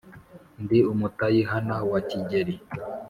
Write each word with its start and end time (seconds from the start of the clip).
Ndi 0.63 0.79
umutayihana 0.91 1.75
wa 1.91 1.99
Kigeli. 2.09 2.55